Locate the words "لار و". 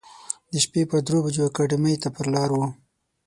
2.33-2.57